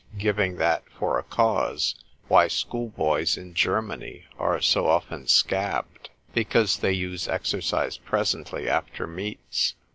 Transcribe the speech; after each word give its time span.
4, 0.13 0.19
giving 0.19 0.55
that 0.55 0.83
for 0.97 1.19
a 1.19 1.23
cause, 1.23 1.93
why 2.27 2.47
schoolboys 2.47 3.37
in 3.37 3.53
Germany 3.53 4.25
are 4.39 4.59
so 4.59 4.87
often 4.87 5.27
scabbed, 5.27 6.09
because 6.33 6.77
they 6.79 6.91
use 6.91 7.27
exercise 7.27 7.97
presently 7.97 8.67
after 8.67 9.05
meats. 9.05 9.75